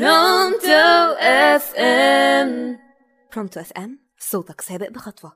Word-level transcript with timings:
Pronto 0.00 1.12
FM 1.18 2.78
Pronto 3.32 3.60
FM 3.60 3.98
صوتك 4.18 4.60
سابق 4.60 4.90
بخطوة. 4.90 5.32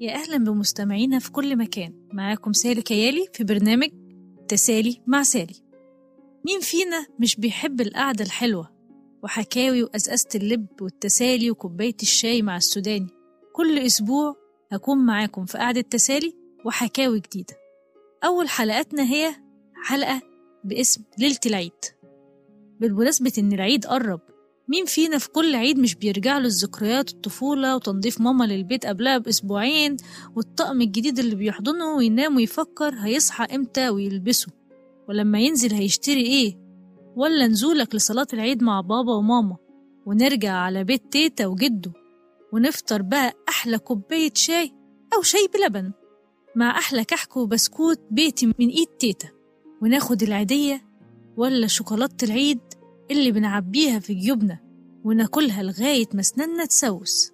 يا 0.00 0.14
أهلا 0.14 0.36
بمستمعينا 0.44 1.18
في 1.18 1.32
كل 1.32 1.56
مكان. 1.56 2.08
معاكم 2.12 2.52
سالي 2.52 2.82
كيالي 2.82 3.26
في 3.32 3.44
برنامج 3.44 3.88
تسالي 4.48 5.02
مع 5.06 5.22
سالي. 5.22 5.54
مين 6.46 6.60
فينا 6.60 7.06
مش 7.20 7.36
بيحب 7.36 7.80
القعدة 7.80 8.24
الحلوة 8.24 8.70
وحكاوي 9.22 9.82
وأزأزة 9.82 10.28
اللب 10.34 10.66
والتسالي 10.80 11.50
وكوباية 11.50 11.96
الشاي 12.02 12.42
مع 12.42 12.56
السوداني؟ 12.56 13.15
كل 13.56 13.78
أسبوع 13.78 14.36
هكون 14.72 14.98
معاكم 14.98 15.44
في 15.44 15.58
قعدة 15.58 15.80
تسالي 15.80 16.34
وحكاوي 16.64 17.20
جديدة. 17.20 17.54
أول 18.24 18.48
حلقاتنا 18.48 19.02
هي 19.02 19.34
حلقة 19.84 20.22
باسم 20.64 21.02
ليلة 21.18 21.38
العيد. 21.46 21.72
بالمناسبة 22.80 23.32
إن 23.38 23.52
العيد 23.52 23.86
قرب 23.86 24.20
مين 24.68 24.84
فينا 24.84 25.18
في 25.18 25.28
كل 25.30 25.54
عيد 25.54 25.78
مش 25.78 25.94
بيرجع 25.94 26.38
له 26.38 26.46
الذكريات 26.46 27.10
الطفولة 27.10 27.76
وتنظيف 27.76 28.20
ماما 28.20 28.44
للبيت 28.44 28.86
قبلها 28.86 29.18
بأسبوعين 29.18 29.96
والطقم 30.36 30.80
الجديد 30.80 31.18
اللي 31.18 31.34
بيحضنه 31.34 31.96
وينام 31.96 32.36
ويفكر 32.36 32.94
هيصحى 32.94 33.44
إمتى 33.54 33.88
ويلبسه؟ 33.88 34.52
ولما 35.08 35.38
ينزل 35.40 35.72
هيشتري 35.72 36.26
إيه؟ 36.26 36.58
ولا 37.16 37.46
نزولك 37.46 37.94
لصلاة 37.94 38.26
العيد 38.32 38.62
مع 38.62 38.80
بابا 38.80 39.14
وماما 39.14 39.56
ونرجع 40.06 40.52
على 40.52 40.84
بيت 40.84 41.12
تيتا 41.12 41.46
وجده؟ 41.46 41.92
ونفطر 42.52 43.02
بقى 43.02 43.32
أحلى 43.48 43.78
كوباية 43.78 44.32
شاي 44.34 44.72
أو 45.14 45.22
شاي 45.22 45.48
بلبن 45.54 45.92
مع 46.56 46.78
أحلى 46.78 47.04
كحك 47.04 47.36
وبسكوت 47.36 48.00
بيتي 48.10 48.46
من 48.46 48.68
إيد 48.68 48.86
تيتا 48.86 49.28
وناخد 49.82 50.22
العيدية 50.22 50.86
ولا 51.36 51.66
شوكولاتة 51.66 52.24
العيد 52.24 52.60
اللي 53.10 53.32
بنعبيها 53.32 53.98
في 53.98 54.14
جيوبنا 54.14 54.58
وناكلها 55.04 55.62
لغاية 55.62 56.06
ما 56.14 56.22
سننا 56.22 56.64
تسوس 56.64 57.32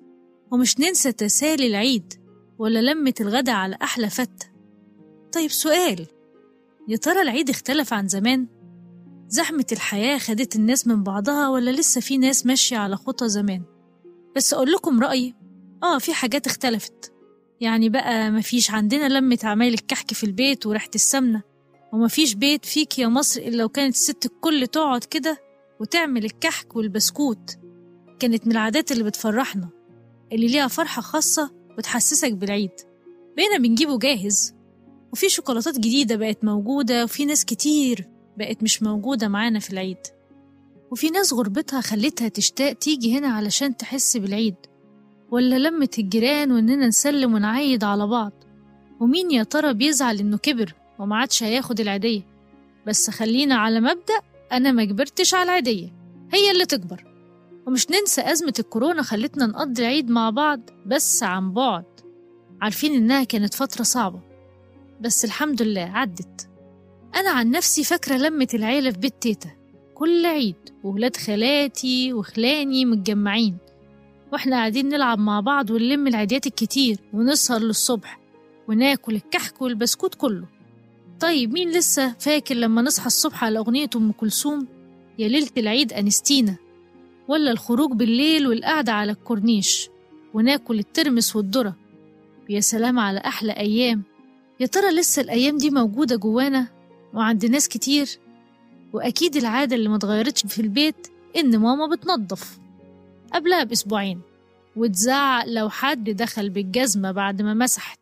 ومش 0.50 0.80
ننسى 0.80 1.12
تسالي 1.12 1.66
العيد 1.66 2.14
ولا 2.58 2.92
لمة 2.92 3.14
الغدا 3.20 3.52
على 3.52 3.78
أحلى 3.82 4.10
فتة 4.10 4.46
طيب 5.32 5.50
سؤال 5.50 6.06
يا 6.88 6.96
ترى 6.96 7.22
العيد 7.22 7.50
اختلف 7.50 7.92
عن 7.92 8.08
زمان؟ 8.08 8.46
زحمة 9.28 9.66
الحياة 9.72 10.18
خدت 10.18 10.56
الناس 10.56 10.86
من 10.86 11.02
بعضها 11.02 11.48
ولا 11.48 11.70
لسه 11.70 12.00
في 12.00 12.18
ناس 12.18 12.46
ماشية 12.46 12.76
على 12.76 12.96
خطى 12.96 13.28
زمان؟ 13.28 13.62
بس 14.36 14.54
أقول 14.54 14.72
لكم 14.72 15.00
رأيي. 15.00 15.34
آه 15.82 15.98
في 15.98 16.14
حاجات 16.14 16.46
اختلفت. 16.46 17.12
يعني 17.60 17.88
بقى 17.88 18.30
مفيش 18.30 18.70
عندنا 18.70 19.08
لمة 19.08 19.38
عمايل 19.44 19.74
الكحك 19.74 20.12
في 20.12 20.24
البيت 20.24 20.66
وريحة 20.66 20.90
السمنة. 20.94 21.42
ومفيش 21.92 22.34
بيت 22.34 22.64
فيك 22.64 22.98
يا 22.98 23.06
مصر 23.08 23.40
إلا 23.40 23.64
وكانت 23.64 23.94
الست 23.94 24.26
الكل 24.26 24.66
تقعد 24.66 25.04
كده 25.04 25.38
وتعمل 25.80 26.24
الكحك 26.24 26.76
والبسكوت. 26.76 27.58
كانت 28.20 28.46
من 28.46 28.52
العادات 28.52 28.92
اللي 28.92 29.04
بتفرحنا. 29.04 29.68
اللي 30.32 30.46
ليها 30.46 30.68
فرحة 30.68 31.02
خاصة 31.02 31.50
وتحسسك 31.78 32.32
بالعيد. 32.32 32.70
بقينا 33.36 33.58
بنجيبه 33.58 33.98
جاهز. 33.98 34.54
وفي 35.12 35.28
شوكولاتات 35.28 35.74
جديدة 35.78 36.16
بقت 36.16 36.44
موجودة 36.44 37.04
وفي 37.04 37.24
ناس 37.24 37.44
كتير 37.44 38.08
بقت 38.36 38.62
مش 38.62 38.82
موجودة 38.82 39.28
معانا 39.28 39.58
في 39.58 39.70
العيد. 39.70 39.98
وفي 40.92 41.10
ناس 41.10 41.32
غربتها 41.32 41.80
خلتها 41.80 42.28
تشتاق 42.28 42.72
تيجي 42.72 43.18
هنا 43.18 43.28
علشان 43.28 43.76
تحس 43.76 44.16
بالعيد. 44.16 44.54
ولا 45.30 45.58
لمة 45.68 45.88
الجيران 45.98 46.52
وإننا 46.52 46.86
نسلم 46.86 47.34
ونعيد 47.34 47.84
على 47.84 48.06
بعض؟ 48.06 48.32
ومين 49.00 49.30
يا 49.30 49.42
ترى 49.42 49.74
بيزعل 49.74 50.18
إنه 50.18 50.36
كبر 50.38 50.74
وما 50.98 51.16
عادش 51.16 51.42
هياخد 51.42 51.80
العيدية؟ 51.80 52.22
بس 52.86 53.10
خلينا 53.10 53.54
على 53.54 53.80
مبدأ 53.80 54.20
أنا 54.52 54.72
ما 54.72 54.84
كبرتش 54.84 55.34
على 55.34 55.42
العيدية. 55.44 55.92
هي 56.32 56.50
اللي 56.50 56.66
تكبر. 56.66 57.04
ومش 57.66 57.90
ننسى 57.90 58.20
أزمة 58.20 58.54
الكورونا 58.58 59.02
خلتنا 59.02 59.46
نقضي 59.46 59.82
العيد 59.82 60.10
مع 60.10 60.30
بعض 60.30 60.60
بس 60.86 61.22
عن 61.22 61.52
بعد. 61.52 61.84
عارفين 62.62 62.94
إنها 62.94 63.24
كانت 63.24 63.54
فترة 63.54 63.82
صعبة. 63.82 64.20
بس 65.00 65.24
الحمد 65.24 65.62
لله 65.62 65.90
عدت. 65.94 66.48
أنا 67.14 67.30
عن 67.30 67.50
نفسي 67.50 67.84
فاكرة 67.84 68.16
لمة 68.16 68.48
العيلة 68.54 68.90
في 68.90 68.98
بيت 68.98 69.14
تيتا. 69.20 69.61
كل 69.94 70.26
عيد 70.26 70.56
وولاد 70.84 71.16
خالاتي 71.16 72.12
وخلاني 72.12 72.84
متجمعين. 72.84 73.56
وإحنا 74.32 74.56
قاعدين 74.56 74.88
نلعب 74.88 75.18
مع 75.18 75.40
بعض 75.40 75.70
ونلم 75.70 76.06
العيديات 76.06 76.46
الكتير 76.46 76.96
ونسهر 77.12 77.60
للصبح 77.60 78.20
وناكل 78.68 79.14
الكحك 79.14 79.62
والبسكوت 79.62 80.14
كله. 80.14 80.46
طيب 81.20 81.52
مين 81.52 81.70
لسه 81.70 82.12
فاكر 82.18 82.54
لما 82.54 82.82
نصحى 82.82 83.06
الصبح 83.06 83.44
على 83.44 83.58
أغنية 83.58 83.90
أم 83.96 84.12
كلثوم؟ 84.12 84.66
يا 85.18 85.28
ليلة 85.28 85.50
العيد 85.56 85.92
أنستينا. 85.92 86.56
ولا 87.28 87.50
الخروج 87.50 87.92
بالليل 87.92 88.46
والقعدة 88.46 88.92
على 88.92 89.12
الكورنيش 89.12 89.88
وناكل 90.34 90.78
الترمس 90.78 91.36
والذرة. 91.36 91.76
يا 92.48 92.60
سلام 92.60 92.98
على 92.98 93.18
أحلى 93.18 93.52
أيام. 93.52 94.02
يا 94.60 94.66
ترى 94.66 94.90
لسه 94.90 95.22
الأيام 95.22 95.56
دي 95.58 95.70
موجودة 95.70 96.16
جوانا؟ 96.16 96.68
وعند 97.14 97.46
ناس 97.46 97.68
كتير. 97.68 98.08
وأكيد 98.92 99.36
العادة 99.36 99.76
اللي 99.76 99.88
متغيرتش 99.88 100.46
في 100.46 100.62
البيت 100.62 101.08
إن 101.36 101.58
ماما 101.58 101.86
بتنظف 101.96 102.58
قبلها 103.32 103.64
بأسبوعين 103.64 104.20
وتزعق 104.76 105.44
لو 105.46 105.68
حد 105.68 106.10
دخل 106.10 106.50
بالجزمة 106.50 107.12
بعد 107.12 107.42
ما 107.42 107.54
مسحت. 107.54 108.00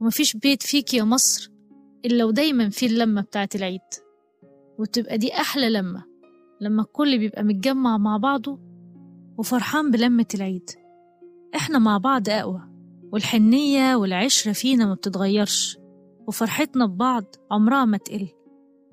ومفيش 0.00 0.36
بيت 0.36 0.62
فيك 0.62 0.94
يا 0.94 1.02
مصر 1.04 1.50
إلا 2.04 2.24
ودايما 2.24 2.68
فيه 2.68 2.86
اللمة 2.86 3.20
بتاعت 3.20 3.54
العيد. 3.54 3.80
وتبقى 4.78 5.18
دي 5.18 5.34
أحلى 5.34 5.70
لمة 5.70 6.04
لما 6.60 6.82
الكل 6.82 7.18
بيبقى 7.18 7.42
متجمع 7.42 7.98
مع 7.98 8.16
بعضه 8.16 8.58
وفرحان 9.38 9.90
بلمة 9.90 10.26
العيد. 10.34 10.70
إحنا 11.54 11.78
مع 11.78 11.98
بعض 11.98 12.28
أقوى 12.28 12.62
والحنية 13.12 13.94
والعشرة 13.96 14.52
فينا 14.52 14.86
ما 14.86 14.94
بتتغيرش 14.94 15.78
وفرحتنا 16.26 16.86
ببعض 16.86 17.24
عمرها 17.50 17.84
ما 17.84 17.96
تقل. 17.96 18.28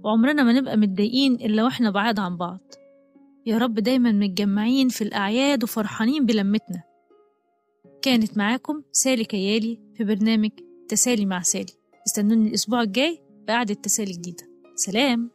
وعمرنا 0.03 0.43
ما 0.43 0.53
نبقى 0.53 0.77
متضايقين 0.77 1.33
إلا 1.33 1.63
وإحنا 1.63 1.91
بعاد 1.91 2.19
عن 2.19 2.37
بعض. 2.37 2.59
يا 3.45 3.57
رب 3.57 3.73
دايما 3.73 4.11
متجمعين 4.11 4.89
في 4.89 5.03
الأعياد 5.03 5.63
وفرحانين 5.63 6.25
بلمتنا. 6.25 6.83
كانت 8.01 8.37
معاكم 8.37 8.83
سالي 8.91 9.23
كيالي 9.23 9.79
في 9.97 10.03
برنامج 10.03 10.49
تسالي 10.87 11.25
مع 11.25 11.41
سالي. 11.41 11.73
استنوني 12.07 12.49
الأسبوع 12.49 12.81
الجاي 12.81 13.19
بقعدة 13.47 13.73
تسالي 13.73 14.11
جديدة. 14.11 14.43
سلام! 14.75 15.31